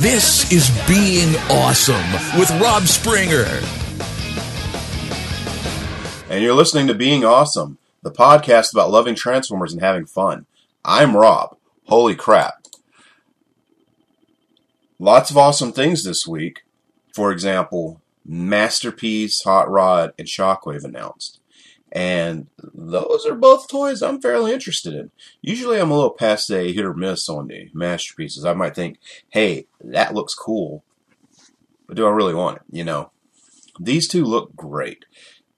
[0.00, 3.46] This is Being Awesome with Rob Springer.
[6.30, 10.46] And you're listening to Being Awesome, the podcast about loving Transformers and having fun.
[10.84, 11.56] I'm Rob.
[11.86, 12.64] Holy crap.
[14.98, 16.62] Lots of awesome things this week.
[17.14, 21.37] For example, Masterpiece, Hot Rod, and Shockwave announced.
[21.90, 25.10] And those are both toys I'm fairly interested in.
[25.40, 28.44] Usually I'm a little passe hit or miss on the masterpieces.
[28.44, 28.98] I might think,
[29.30, 30.84] hey, that looks cool.
[31.86, 32.62] But do I really want it?
[32.70, 33.10] You know?
[33.80, 35.06] These two look great.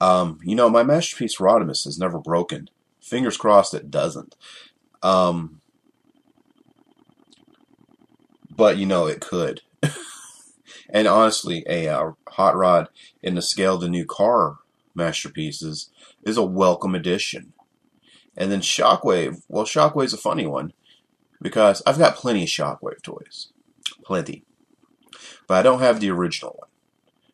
[0.01, 2.71] Um, you know, my masterpiece Rodimus has never broken.
[3.01, 4.37] Fingers crossed it doesn't.
[5.03, 5.61] Um,
[8.51, 9.63] but you know, it could.
[10.91, 12.89] and honestly, a uh, hot rod
[13.23, 14.59] in the scale of the new car
[14.95, 15.91] masterpieces
[16.25, 17.53] is a welcome addition.
[18.37, 20.73] And then Shockwave, well, Shockwave's a funny one
[21.43, 23.49] because I've got plenty of Shockwave toys.
[24.05, 24.45] Plenty.
[25.47, 26.69] But I don't have the original one.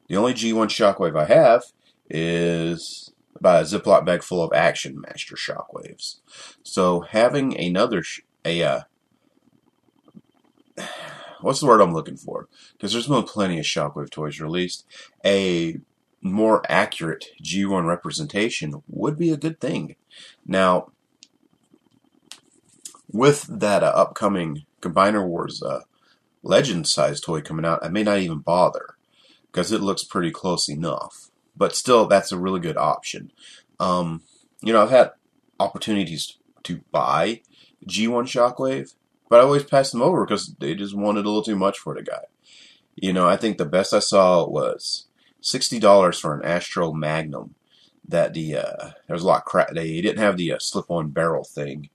[0.09, 1.65] The only G1 Shockwave I have
[2.09, 6.21] is about a Ziploc bag full of Action Master Shockwaves.
[6.63, 8.81] So having another, sh- a, uh,
[11.41, 12.49] what's the word I'm looking for?
[12.73, 14.87] Because there's been plenty of Shockwave toys released.
[15.25, 15.81] A
[16.23, 19.97] more accurate G1 representation would be a good thing.
[20.45, 20.93] Now,
[23.13, 25.81] with that uh, upcoming Combiner Wars uh,
[26.43, 28.97] Legend size toy coming out, I may not even bother
[29.51, 31.31] because it looks pretty close enough.
[31.57, 33.33] But still, that's a really good option.
[33.81, 34.23] Um,
[34.61, 35.13] you know, I've had
[35.59, 37.41] opportunities to buy
[37.89, 38.95] G1 Shockwave,
[39.29, 41.95] but I always pass them over because they just wanted a little too much for
[41.95, 42.25] the guy.
[42.95, 45.07] You know, I think the best I saw was
[45.47, 47.55] sixty dollars for an Astro Magnum.
[48.09, 49.71] That the uh, there was a lot crap.
[49.73, 51.89] They didn't have the uh, slip-on barrel thing,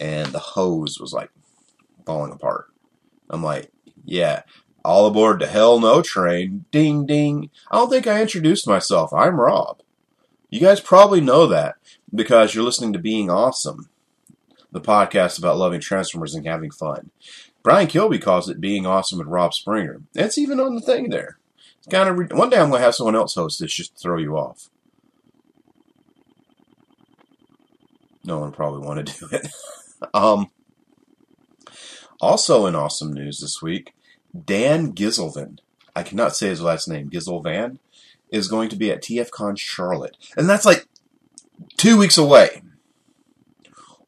[0.00, 1.30] and the hose was like
[2.06, 2.66] falling apart.
[3.28, 3.70] I'm like,
[4.04, 4.42] yeah,
[4.84, 6.64] all aboard the Hell No train.
[6.70, 7.50] Ding ding.
[7.70, 9.12] I don't think I introduced myself.
[9.12, 9.82] I'm Rob.
[10.48, 11.74] You guys probably know that
[12.14, 13.90] because you're listening to Being Awesome,
[14.72, 17.10] the podcast about loving Transformers and having fun.
[17.62, 20.00] Brian Kilby calls it Being Awesome with Rob Springer.
[20.14, 21.37] It's even on the thing there.
[21.90, 24.00] Kind of re- one day I'm going to have someone else host this just to
[24.00, 24.68] throw you off.
[28.24, 29.48] No one probably want to do it.
[30.12, 30.50] um,
[32.20, 33.94] also in awesome news this week,
[34.44, 35.58] Dan Gizelvan,
[35.96, 37.78] I cannot say his last name, Gizelvan,
[38.30, 40.16] is going to be at TFCon Charlotte.
[40.36, 40.86] And that's like
[41.76, 42.62] two weeks away.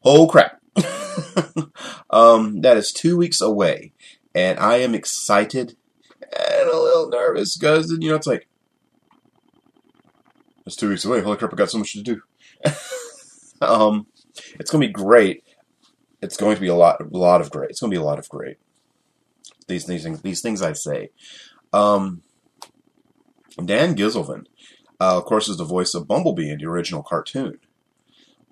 [0.03, 0.61] Oh crap.
[2.11, 3.93] um, that is two weeks away.
[4.35, 5.75] And I am excited
[6.31, 6.69] and
[7.11, 8.47] nervous because, you know, it's like,
[10.65, 11.21] it's two weeks away.
[11.21, 12.21] Holy crap, I got so much to do.
[13.61, 14.07] um,
[14.59, 15.43] it's going to be great.
[16.21, 17.71] It's going to be a lot, a lot of great.
[17.71, 18.57] It's going to be a lot of great.
[19.67, 21.09] These things, these things I say.
[21.73, 22.21] Um,
[23.63, 24.45] Dan Gizelvan,
[24.99, 27.59] uh, of course, is the voice of Bumblebee in the original cartoon.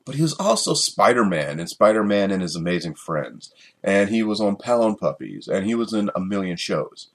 [0.05, 3.53] But he was also Spider Man and Spider Man and His Amazing Friends.
[3.83, 5.47] And he was on Pound Puppies.
[5.47, 7.09] And he was in a million shows.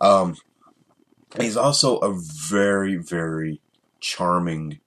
[0.00, 0.34] Um,
[1.38, 3.60] he's also a very, very
[4.00, 4.80] charming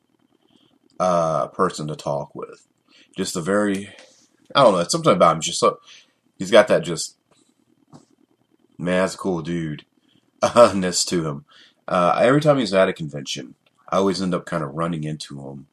[1.00, 2.68] uh, person to talk with.
[3.16, 3.90] Just a very,
[4.56, 5.42] I don't know, something about him.
[5.42, 5.80] Just so,
[6.38, 7.18] he's got that just,
[8.78, 9.86] man, that's a cool dude,
[10.76, 11.46] ness to him.
[11.88, 13.56] Uh, every time he's at a convention,
[13.90, 15.68] I always end up kind of running into him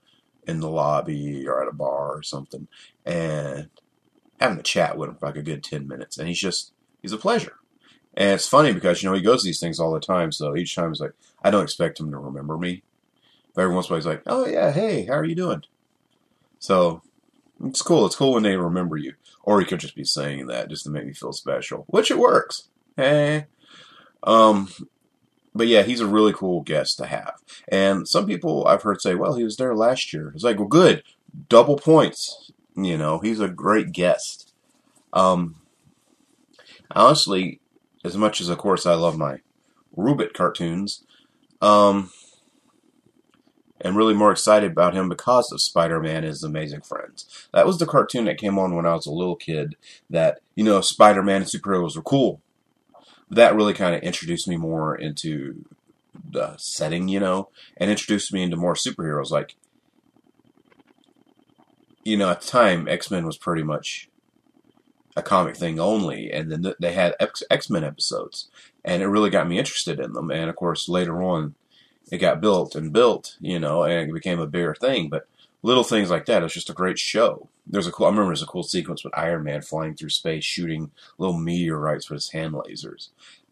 [0.47, 2.67] in the lobby or at a bar or something
[3.05, 3.69] and
[4.41, 6.19] having a chat with him for like a good 10 minutes.
[6.19, 7.57] And he's just, he's a pleasure.
[8.15, 10.33] And it's funny because, you know, he goes to these things all the time.
[10.33, 11.13] So each time he's like,
[11.43, 12.83] I don't expect him to remember me.
[13.55, 15.63] But every once in a while he's like, oh, yeah, hey, how are you doing?
[16.59, 17.03] So
[17.65, 18.07] it's cool.
[18.07, 19.15] It's cool when they remember you.
[19.43, 22.19] Or he could just be saying that just to make me feel special, which it
[22.19, 22.69] works.
[22.97, 23.47] Hey.
[24.23, 24.69] Um,
[25.55, 27.35] but yeah, he's a really cool guest to have.
[27.69, 30.33] And some people I've heard say, well, he was there last year.
[30.35, 31.03] It's like, well, good.
[31.49, 32.51] Double points.
[32.77, 34.53] You know, he's a great guest.
[35.13, 35.57] Um,
[36.91, 37.61] honestly,
[38.05, 39.41] as much as, of course, I love my
[39.97, 41.05] Rubit cartoons,
[41.61, 42.11] um,
[43.81, 47.49] and really more excited about him because of Spider-Man His Amazing Friends.
[47.55, 49.75] That was the cartoon that came on when I was a little kid
[50.11, 52.43] that, you know, Spider-Man and superheroes were cool.
[53.31, 55.65] That really kind of introduced me more into
[56.31, 57.49] the setting, you know,
[57.79, 59.31] and introduced me into more superheroes.
[59.31, 59.57] Like,
[62.05, 64.10] you know, at the time, X-Men was pretty much
[65.21, 68.49] a comic thing only, and then they had X Men episodes,
[68.85, 70.31] and it really got me interested in them.
[70.31, 71.55] And of course, later on,
[72.11, 75.09] it got built and built, you know, and it became a bigger thing.
[75.09, 75.29] But
[75.63, 78.07] little things like that, it's just a great show, there's a cool.
[78.07, 82.11] I remember there's a cool sequence with Iron Man flying through space, shooting little meteorites
[82.11, 83.09] with his hand lasers.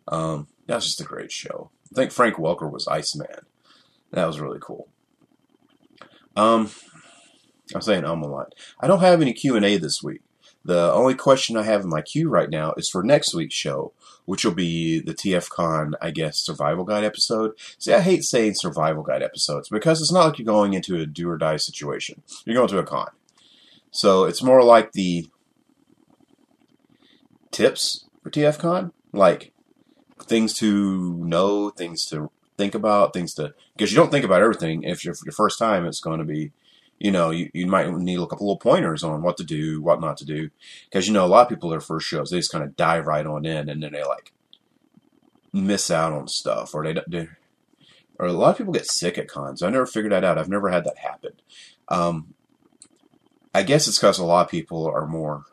[0.08, 1.70] Um, that was just a great show.
[1.92, 3.46] I think Frank Welker was Iceman.
[4.10, 4.88] That was really cool.
[6.36, 6.70] Um,
[7.74, 8.54] I'm saying um a lot.
[8.80, 10.22] I don't have any Q and A this week.
[10.64, 13.92] The only question I have in my queue right now is for next week's show,
[14.26, 17.52] which will be the TFCon, I guess, survival guide episode.
[17.78, 21.06] See, I hate saying survival guide episodes because it's not like you're going into a
[21.06, 22.22] do or die situation.
[22.44, 23.08] You're going to a con.
[23.90, 25.28] So it's more like the
[27.50, 29.52] tips for TFCon, like
[30.22, 34.82] things to know, things to think about, things to because you don't think about everything.
[34.82, 36.52] If you're your first time, it's going to be,
[36.98, 40.00] you know, you, you might need a couple little pointers on what to do, what
[40.00, 40.50] not to do,
[40.84, 43.06] because you know a lot of people their first shows they just kind of dive
[43.06, 44.32] right on in and then they like
[45.52, 47.28] miss out on stuff or they don't do.
[48.18, 49.62] Or a lot of people get sick at cons.
[49.62, 50.38] I never figured that out.
[50.38, 51.32] I've never had that happen.
[51.88, 52.34] Um,
[53.54, 55.44] I guess it's because a lot of people are more.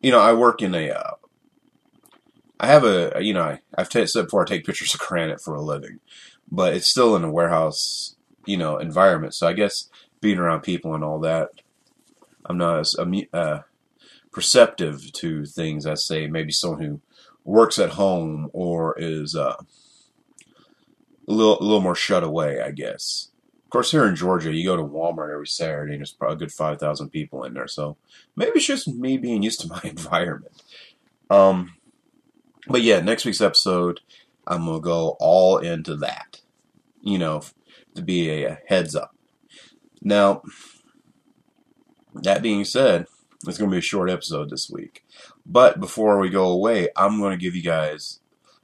[0.00, 0.90] You know, I work in a.
[0.90, 1.14] Uh,
[2.58, 5.42] I have a, you know, I, I've t- said before I take pictures of granite
[5.42, 6.00] for a living,
[6.50, 8.15] but it's still in a warehouse,
[8.46, 9.34] you know, environment.
[9.34, 9.88] So I guess
[10.20, 11.50] being around people and all that,
[12.44, 12.96] I'm not as
[13.32, 13.60] uh,
[14.32, 17.00] perceptive to things as say maybe someone who
[17.44, 19.56] works at home or is uh,
[21.28, 23.30] a little a little more shut away, I guess.
[23.64, 26.38] Of course, here in Georgia, you go to Walmart every Saturday, and there's probably a
[26.38, 27.66] good five thousand people in there.
[27.66, 27.96] So
[28.36, 30.62] maybe it's just me being used to my environment.
[31.30, 31.74] Um,
[32.68, 34.00] but yeah, next week's episode,
[34.46, 36.40] I'm gonna go all into that.
[37.00, 37.42] You know,
[37.96, 39.14] to be a heads up.
[40.02, 40.42] Now,
[42.14, 43.06] that being said,
[43.46, 45.04] it's gonna be a short episode this week.
[45.44, 48.20] But before we go away, I'm gonna give you guys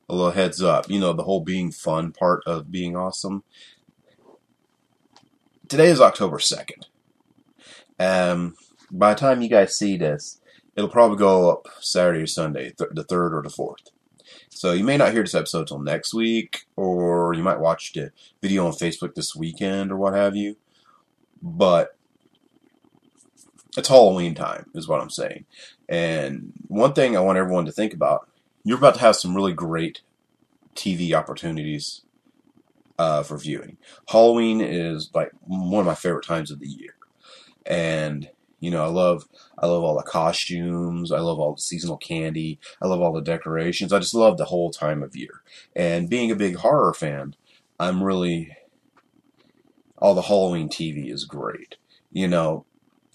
[0.09, 0.89] a little heads up.
[0.89, 3.45] You know, the whole being fun part of being awesome
[5.73, 6.85] today is October 2nd.
[7.99, 8.57] Um,
[8.91, 10.39] by the time you guys see this,
[10.77, 13.91] it'll probably go up Saturday or Sunday, th- the 3rd or the 4th.
[14.55, 18.13] So you may not hear this episode until next week, or you might watch the
[18.41, 20.57] video on Facebook this weekend or what have you.
[21.43, 21.97] But
[23.77, 25.47] it's Halloween time, is what I'm saying.
[25.89, 28.29] And one thing I want everyone to think about
[28.63, 30.03] you're about to have some really great
[30.77, 32.03] TV opportunities
[32.99, 33.79] uh, for viewing.
[34.09, 36.95] Halloween is like one of my favorite times of the year,
[37.67, 38.31] and
[38.63, 39.29] you know I love
[39.59, 41.11] I love all the costumes.
[41.11, 42.61] I love all the seasonal candy.
[42.81, 43.93] I love all the decorations.
[43.93, 45.43] I just love the whole time of year.
[45.75, 47.35] And being a big horror fan,
[47.81, 48.57] I'm really
[49.99, 51.75] all the Halloween TV is great.
[52.13, 52.65] You know,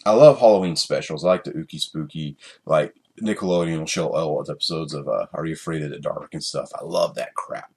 [0.05, 1.23] I love Halloween specials.
[1.23, 2.35] I like the Ookie Spooky,
[2.65, 6.43] like Nickelodeon will show all episodes of uh, Are You Afraid of the Dark and
[6.43, 6.71] stuff.
[6.75, 7.71] I love that crap.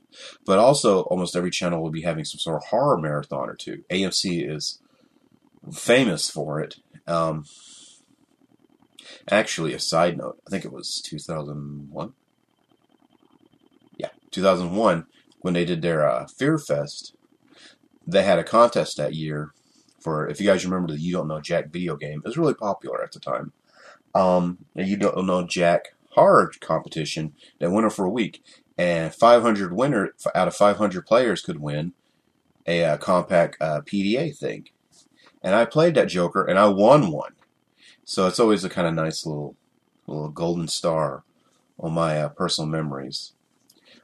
[0.44, 3.84] But also, almost every channel will be having some sort of horror marathon or two.
[3.90, 4.80] AMC is
[5.72, 6.76] famous for it.
[7.06, 7.44] Um,
[9.30, 12.12] actually, a side note, I think it was 2001.
[13.96, 15.06] Yeah, 2001,
[15.40, 17.14] when they did their uh, Fear Fest,
[18.06, 19.52] they had a contest that year
[20.00, 22.54] for, if you guys remember the You Don't Know Jack video game, it was really
[22.54, 23.52] popular at the time.
[24.14, 28.42] Um, You Don't Know Jack horror competition that went on for a week
[28.76, 31.92] and 500 winner out of 500 players could win
[32.66, 34.68] a, uh, compact uh, PDA thing.
[35.42, 37.32] And I played that Joker and I won one.
[38.04, 39.56] So it's always a kind of nice little
[40.06, 41.22] little golden star
[41.78, 43.32] on my uh, personal memories.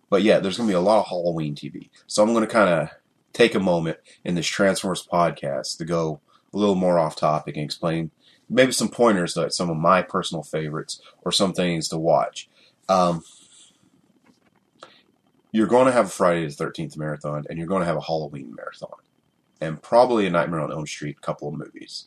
[0.08, 1.90] But yeah, there's going to be a lot of Halloween TV.
[2.06, 2.90] So I'm going to kind of
[3.32, 6.20] take a moment in this Transformers podcast to go
[6.54, 8.12] a little more off topic and explain
[8.48, 12.48] maybe some pointers to some of my personal favorites or some things to watch.
[12.88, 13.24] Um,
[15.50, 18.02] you're going to have a Friday the 13th marathon and you're going to have a
[18.02, 18.98] Halloween marathon
[19.60, 22.06] and probably a Nightmare on Elm Street couple of movies.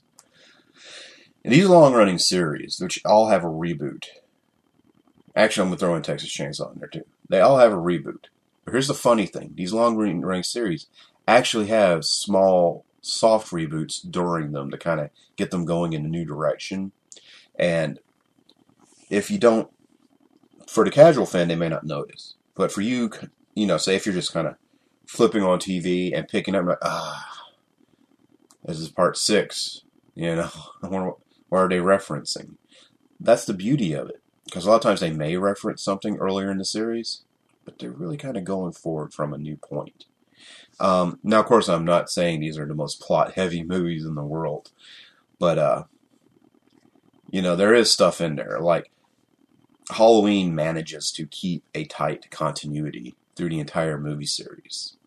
[1.44, 4.06] And these long running series, which all have a reboot.
[5.36, 7.06] Actually, I'm going to throw in Texas Chainsaw in there too.
[7.30, 8.26] They all have a reboot.
[8.66, 10.88] But here's the funny thing these long running series
[11.28, 16.10] actually have small, soft reboots during them to kind of get them going in a
[16.10, 16.92] new direction.
[17.58, 18.00] And
[19.10, 19.70] if you don't,
[20.68, 22.36] for the casual fan, they may not notice.
[22.56, 23.10] But for you,
[23.56, 24.56] you know, say if you're just kind of
[25.08, 27.39] flipping on TV and picking up, like, ah,
[28.66, 29.82] this is part six.
[30.16, 30.50] You know,
[30.82, 32.56] what are they referencing?
[33.20, 34.22] That's the beauty of it.
[34.46, 37.22] Because a lot of times they may reference something earlier in the series,
[37.66, 40.06] but they're really kind of going forward from a new point.
[40.80, 44.16] Um, now, of course, I'm not saying these are the most plot heavy movies in
[44.16, 44.72] the world,
[45.38, 45.84] but, uh,
[47.30, 48.60] you know, there is stuff in there.
[48.60, 48.92] Like,
[49.92, 54.98] Halloween manages to keep a tight continuity through the entire movie series.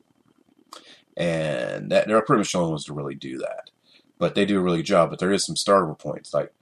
[1.17, 3.71] And that, they're pretty much showing ones to really do that.
[4.19, 5.11] but they do a really good job.
[5.11, 6.53] But there is some starter points, like,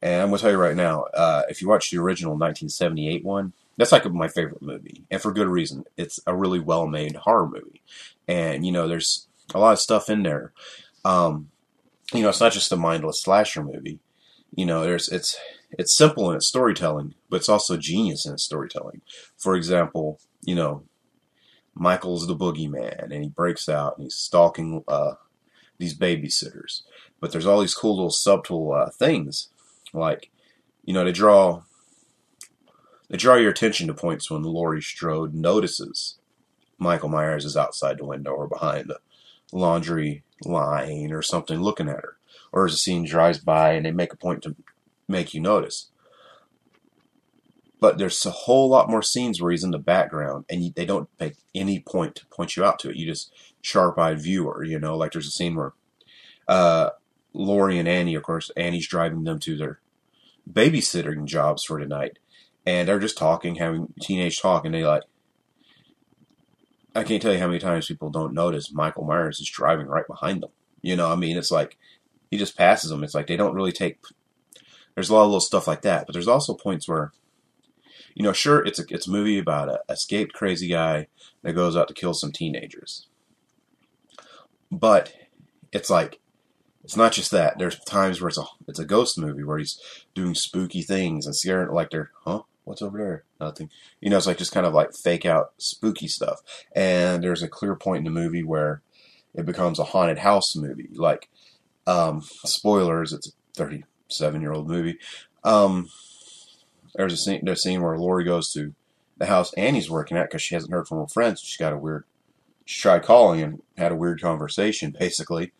[0.00, 3.52] and I'm gonna tell you right now, uh, if you watch the original 1978 one,
[3.76, 5.84] that's like my favorite movie, and for good reason.
[5.96, 7.82] It's a really well-made horror movie,
[8.28, 10.52] and you know, there's a lot of stuff in there.
[11.04, 11.50] Um,
[12.12, 14.00] you know, it's not just a mindless slasher movie.
[14.54, 15.38] You know, there's it's
[15.70, 19.02] it's simple in its storytelling, but it's also genius in its storytelling.
[19.38, 20.84] For example, you know,
[21.74, 25.14] Michael's the boogeyman, and he breaks out and he's stalking uh,
[25.78, 26.82] these babysitters.
[27.20, 29.48] But there's all these cool little subtle uh, things,
[29.92, 30.30] like
[30.84, 31.62] you know, they draw
[33.08, 36.18] they draw your attention to points when Laurie Strode notices
[36.78, 38.98] Michael Myers is outside the window or behind the
[39.52, 42.16] laundry line or something looking at her.
[42.52, 44.56] Or as a scene drives by and they make a point to
[45.08, 45.90] make you notice.
[47.82, 51.08] But there's a whole lot more scenes where he's in the background and they don't
[51.18, 52.96] make any point to point you out to it.
[52.96, 55.72] You just sharp eyed viewer, you know, like there's a scene where
[56.46, 56.90] uh,
[57.32, 59.80] Laurie and Annie, of course, Annie's driving them to their
[60.48, 62.20] babysitting jobs for tonight.
[62.64, 65.02] And they're just talking, having teenage talk, and they like,
[66.94, 70.06] I can't tell you how many times people don't notice Michael Myers is driving right
[70.06, 70.50] behind them.
[70.82, 71.76] You know, I mean, it's like
[72.30, 73.02] he just passes them.
[73.02, 73.98] It's like they don't really take.
[74.94, 77.10] There's a lot of little stuff like that, but there's also points where,
[78.14, 81.08] you know, sure, it's a it's a movie about a escaped crazy guy
[81.42, 83.06] that goes out to kill some teenagers,
[84.70, 85.14] but
[85.72, 86.20] it's like
[86.84, 87.58] it's not just that.
[87.58, 89.80] There's times where it's a it's a ghost movie where he's
[90.14, 93.24] doing spooky things and scaring like they're huh what's over there?
[93.40, 93.70] Nothing.
[94.00, 96.40] You know, it's like just kind of like fake out spooky stuff.
[96.74, 98.82] And there's a clear point in the movie where
[99.34, 100.90] it becomes a haunted house movie.
[100.94, 101.28] Like,
[101.86, 104.98] um, spoilers, it's a 37 year old movie.
[105.44, 105.88] Um,
[106.94, 108.74] there's a scene, there's a scene where Laurie goes to
[109.16, 111.40] the house Annie's working at because she hasn't heard from her friends.
[111.40, 112.04] She got a weird,
[112.64, 115.52] she tried calling and had a weird conversation basically.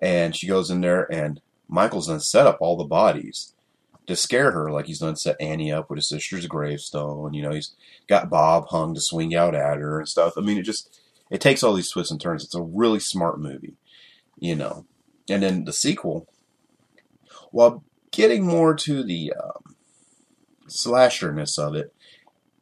[0.00, 3.54] And she goes in there and Michael's then set up all the bodies
[4.06, 7.34] to scare her, like he's done set Annie up with his sister's gravestone.
[7.34, 7.74] You know, he's
[8.08, 10.32] got Bob hung to swing out at her and stuff.
[10.36, 10.98] I mean, it just
[11.30, 12.42] it takes all these twists and turns.
[12.42, 13.76] It's a really smart movie,
[14.38, 14.86] you know.
[15.28, 16.26] And then the sequel,
[17.50, 19.67] while getting more to the um,
[20.68, 21.94] slasherness of it,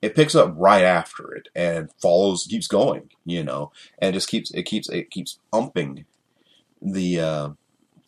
[0.02, 4.50] it picks up right after it and follows, keeps going, you know, and just keeps
[4.52, 6.04] it keeps it keeps umping
[6.80, 7.48] the uh,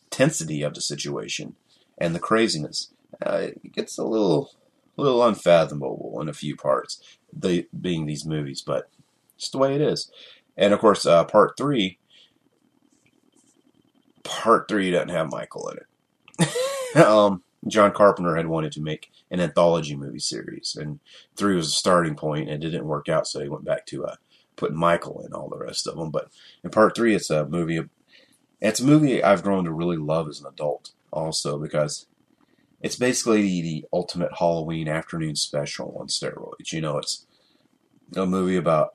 [0.04, 1.56] intensity of the situation
[1.96, 2.90] and the craziness
[3.24, 4.52] uh, it gets a little,
[4.96, 7.02] little unfathomable in a few parts,
[7.32, 8.88] the being these movies, but
[9.36, 10.10] it's the way it is.
[10.56, 11.98] And of course, uh, part three,
[14.24, 16.96] part three doesn't have Michael in it.
[17.04, 21.00] um, John Carpenter had wanted to make an anthology movie series, and
[21.36, 24.06] three was a starting point, and it didn't work out, so he went back to
[24.06, 24.16] uh,
[24.56, 26.10] putting Michael in all the rest of them.
[26.10, 26.28] But
[26.62, 27.80] in part three, it's a movie.
[28.60, 32.06] It's a movie I've grown to really love as an adult, also because
[32.80, 36.72] it's basically the ultimate Halloween afternoon special on steroids.
[36.72, 37.26] You know, it's
[38.16, 38.94] a movie about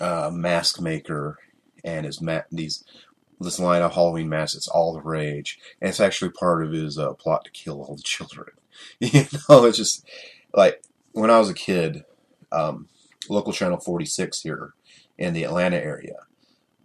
[0.00, 1.38] a mask maker
[1.84, 2.84] and his ma- these
[3.44, 4.56] this line of Halloween masks.
[4.56, 7.96] It's all the rage, and it's actually part of his uh, plot to kill all
[7.96, 8.48] the children.
[9.00, 10.06] you know, it's just
[10.54, 10.82] like
[11.12, 12.04] when I was a kid,
[12.50, 12.88] um,
[13.28, 14.74] local channel 46 here
[15.18, 16.16] in the Atlanta area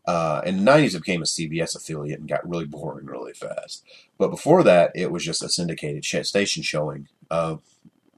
[0.08, 3.84] uh, in the 90s, it became a CBS affiliate and got really boring really fast.
[4.18, 7.62] But before that, it was just a syndicated station showing of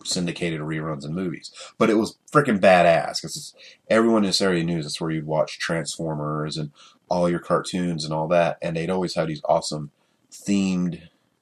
[0.05, 1.51] syndicated reruns and movies.
[1.79, 3.55] But it was freaking badass because
[3.89, 6.71] everyone in this area knew that's where you'd watch Transformers and
[7.09, 8.57] all your cartoons and all that.
[8.61, 9.91] And they'd always have these awesome
[10.31, 11.01] themed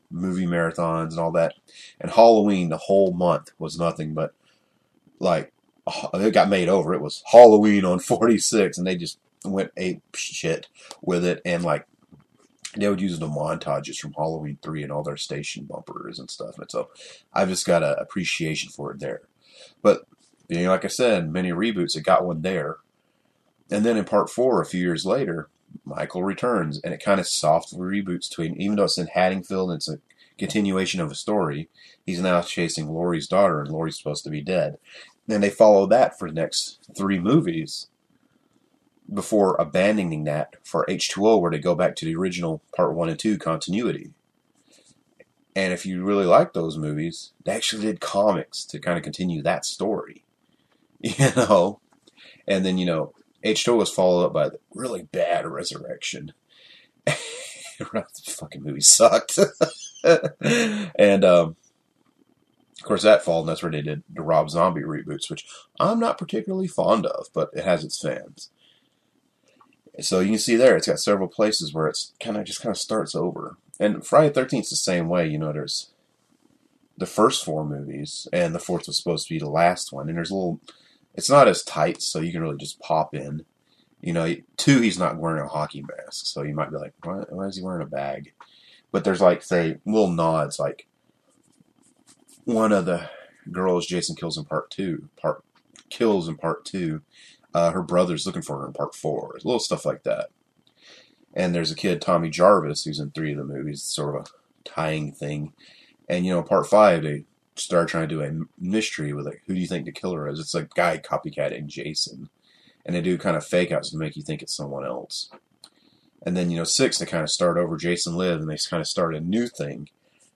[0.09, 1.55] movie marathons and all that.
[1.99, 4.33] And Halloween, the whole month, was nothing but
[5.19, 5.53] like
[6.13, 6.93] it got made over.
[6.93, 10.67] It was Halloween on 46, and they just went ape shit
[11.01, 11.85] with it, and like
[12.75, 16.59] they would use the montages from Halloween three and all their station bumpers and stuff.
[16.59, 16.89] And so
[17.33, 19.21] I've just got an appreciation for it there.
[19.81, 20.03] But
[20.47, 22.77] you know, like I said, many reboots, it got one there.
[23.69, 25.49] And then in part four, a few years later,
[25.85, 29.69] Michael returns, and it kind of softly reboots to him, even though it's in Haddonfield
[29.69, 29.99] and it's a
[30.37, 31.69] continuation of a story.
[32.05, 34.77] He's now chasing Laurie's daughter, and Laurie's supposed to be dead.
[35.29, 37.87] And they follow that for the next three movies
[39.13, 43.19] before abandoning that for H2O, where they go back to the original part one and
[43.19, 44.11] two continuity.
[45.55, 49.41] And if you really like those movies, they actually did comics to kind of continue
[49.41, 50.23] that story,
[50.99, 51.79] you know.
[52.47, 53.13] And then you know,
[53.53, 56.33] H2O was followed up by the really bad Resurrection.
[57.05, 59.39] the fucking movie sucked.
[60.03, 61.55] and um,
[62.79, 65.45] of course, that fall, and that's where they did the Rob Zombie reboots, which
[65.79, 68.49] I'm not particularly fond of, but it has its fans
[69.99, 72.71] So you can see there, it's got several places where it's kind of just kind
[72.71, 73.57] of starts over.
[73.79, 75.27] And Friday Thirteenth is the same way.
[75.27, 75.91] You know, there's
[76.97, 80.07] the first four movies, and the fourth was supposed to be the last one.
[80.09, 80.59] And there's a little,
[81.17, 83.43] it's not as tight, so you can really just pop in.
[83.99, 87.23] You know, two, he's not wearing a hockey mask, so you might be like, why,
[87.29, 88.33] why is he wearing a bag?
[88.91, 90.87] But there's like, say, little nods, like
[92.45, 93.09] one of the
[93.51, 95.43] girls Jason kills in part two, part
[95.89, 97.01] kills in part two.
[97.53, 100.29] Uh, her brother's looking for her in part four, little stuff like that.
[101.33, 104.69] And there's a kid, Tommy Jarvis, who's in three of the movies, sort of a
[104.69, 105.53] tying thing.
[106.07, 107.25] And you know, part five, they
[107.59, 110.39] start trying to do a mystery with like, who do you think the killer is?
[110.39, 112.29] It's a guy copycatting Jason,
[112.85, 115.29] and they do kind of fake outs to make you think it's someone else.
[116.25, 118.81] And then you know, six, they kind of start over Jason Live, and they kind
[118.81, 119.89] of start a new thing.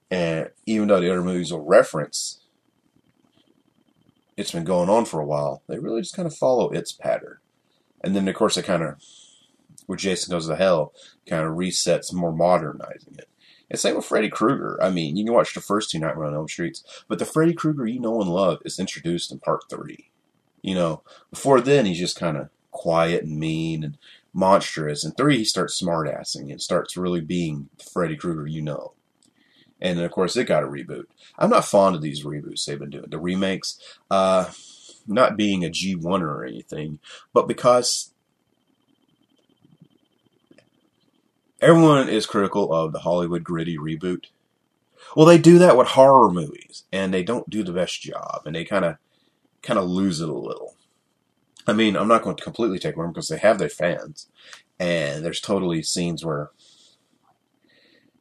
[0.09, 2.41] And even though the other movies will reference
[4.41, 7.37] it's been going on for a while, they really just kind of follow its pattern.
[8.03, 9.01] And then, of course, it kind of,
[9.85, 10.93] where Jason Goes to Hell,
[11.27, 13.29] kind of resets, more modernizing it.
[13.71, 14.77] And same with Freddy Krueger.
[14.83, 17.53] I mean, you can watch the first two Nightmare on Elm Streets, but the Freddy
[17.53, 20.09] Krueger you know and love is introduced in part three.
[20.61, 23.97] You know, before then he's just kind of quiet and mean and
[24.33, 25.05] monstrous.
[25.05, 28.91] And three, he starts smartassing and starts really being the Freddy Krueger you know.
[29.79, 31.05] And then, of course, it got a reboot.
[31.39, 33.09] I'm not fond of these reboots they've been doing.
[33.09, 33.79] The remakes,
[34.11, 34.51] uh,
[35.07, 36.99] not being a G1 or anything,
[37.31, 38.10] but because
[41.61, 44.25] everyone is critical of the Hollywood gritty reboot.
[45.15, 48.55] Well, they do that with horror movies, and they don't do the best job, and
[48.55, 48.97] they kind of
[49.61, 50.75] kind of lose it a little.
[51.67, 54.27] I mean, I'm not going to completely take them because they have their fans,
[54.79, 56.51] and there's totally scenes where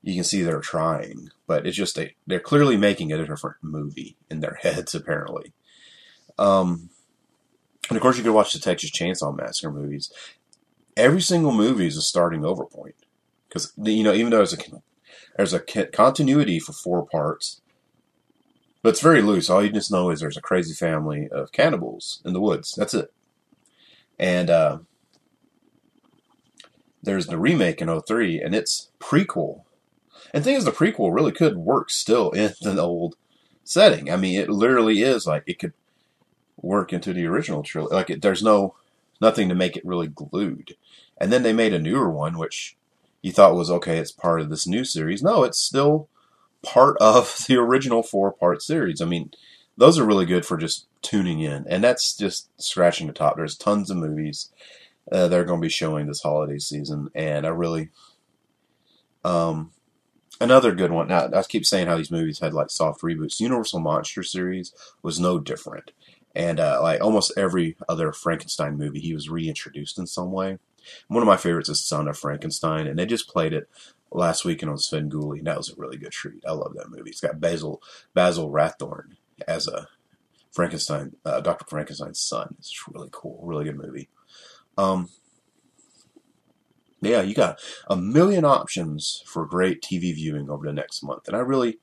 [0.03, 4.17] you can see they're trying, but it's just they they're clearly making a different movie
[4.31, 5.53] in their heads apparently.
[6.39, 6.91] Um,
[7.89, 10.13] and of course, you could watch the Texas Chainsaw Massacre movies.
[10.97, 12.95] Every single movie is a starting over point
[13.51, 14.59] because you know even though there's a
[15.37, 17.61] there's a continuity for four parts,
[18.83, 19.51] but it's very loose.
[19.51, 22.75] All you just know is there's a crazy family of cannibals in the woods.
[22.77, 23.13] That's it.
[24.19, 24.79] And uh,
[27.03, 29.65] there's the remake in 03, and it's prequel
[30.33, 33.17] and thing is, the prequel really could work still in the old
[33.65, 34.11] setting.
[34.11, 35.73] I mean, it literally is like it could
[36.57, 37.95] work into the original trilogy.
[37.95, 38.75] Like, it, there's no
[39.21, 40.77] nothing to make it really glued.
[41.19, 42.77] And then they made a newer one, which
[43.23, 43.99] you thought was okay.
[43.99, 45.23] It's part of this new series.
[45.23, 46.09] No, it's still
[46.63, 49.01] part of the original four part series.
[49.01, 49.31] I mean,
[49.77, 53.37] those are really good for just tuning in, and that's just scratching the top.
[53.37, 54.51] There's tons of movies
[55.11, 57.91] uh, they're going to be showing this holiday season, and I really,
[59.25, 59.73] um,
[60.41, 61.09] Another good one.
[61.09, 63.41] Now, I keep saying how these movies had like soft reboots.
[63.41, 65.91] Universal Monster series was no different.
[66.35, 70.59] And uh, like almost every other Frankenstein movie, he was reintroduced in some way.
[71.09, 73.69] One of my favorites is Son of Frankenstein, and they just played it
[74.13, 76.45] last weekend on Svengoolie, and that was a really good treat.
[76.47, 77.11] I love that movie.
[77.11, 77.83] It's got Basil
[78.15, 79.89] Basil Rathbone as a
[80.53, 82.57] Frankenstein, uh, Doctor Frankenstein's son.
[82.59, 84.09] It's really cool, really good movie.
[84.77, 85.09] Um,
[87.01, 91.29] yeah, you got a million options for great TV viewing over the next month.
[91.29, 91.79] And I really,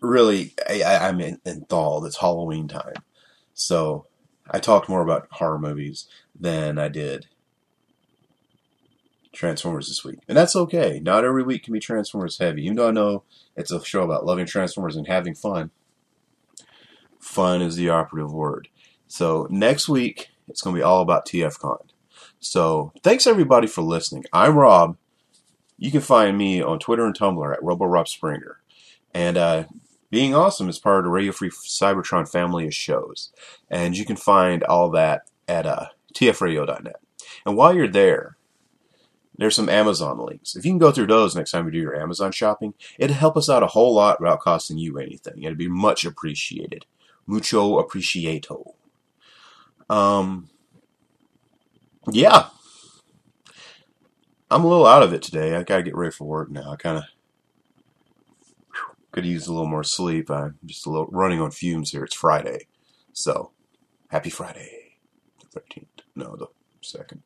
[0.00, 2.04] really, I, am enthralled.
[2.06, 3.04] It's Halloween time.
[3.54, 4.06] So
[4.50, 6.06] I talked more about horror movies
[6.38, 7.26] than I did
[9.32, 10.20] Transformers this week.
[10.26, 11.00] And that's okay.
[11.00, 12.64] Not every week can be Transformers heavy.
[12.64, 13.22] Even though I know
[13.56, 15.70] it's a show about loving Transformers and having fun,
[17.20, 18.68] fun is the operative word.
[19.06, 21.88] So next week, it's going to be all about TFCon.
[22.40, 24.24] So thanks everybody for listening.
[24.32, 24.96] I'm Rob.
[25.76, 28.54] You can find me on Twitter and Tumblr at RoboRobSpringer.
[29.14, 29.64] And uh,
[30.10, 33.32] being awesome is part of the Radio Free Cybertron family of shows.
[33.70, 37.00] And you can find all that at uh, tfradio.net.
[37.44, 38.36] And while you're there,
[39.36, 40.56] there's some Amazon links.
[40.56, 43.36] If you can go through those next time you do your Amazon shopping, it'd help
[43.36, 45.42] us out a whole lot without costing you anything.
[45.42, 46.86] It'd be much appreciated.
[47.26, 48.74] Mucho appreciato.
[49.88, 50.48] Um,
[52.10, 52.48] yeah.
[54.50, 55.54] I'm a little out of it today.
[55.54, 56.72] I gotta get ready for work now.
[56.72, 57.04] I kind of
[59.12, 60.30] could use a little more sleep.
[60.30, 62.04] I'm just a little running on fumes here.
[62.04, 62.66] It's Friday,
[63.12, 63.52] so
[64.08, 64.96] happy Friday,
[65.40, 65.86] the 13th.
[66.14, 66.46] No, the
[66.80, 67.22] second.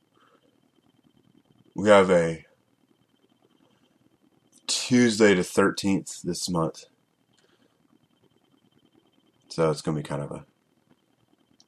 [1.75, 2.45] We have a
[4.67, 6.85] Tuesday the 13th this month,
[9.49, 10.45] so it's gonna be kind of a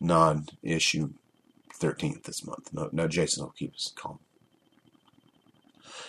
[0.00, 1.10] non-issue
[1.72, 2.72] 13th this month.
[2.72, 4.20] No, no, Jason will keep us calm.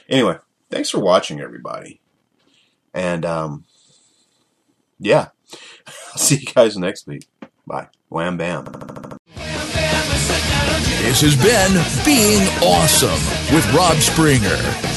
[0.07, 0.37] Anyway,
[0.69, 2.01] thanks for watching, everybody.
[2.93, 3.65] And, um,
[4.99, 5.29] yeah,
[6.11, 7.27] I'll see you guys next week.
[7.67, 7.87] Bye.
[8.09, 8.65] Wham bam.
[8.65, 8.73] Wham,
[9.35, 13.09] bam This has been Being Awesome
[13.55, 14.94] with Rob Springer.